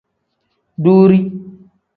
Duuri. 0.83 1.19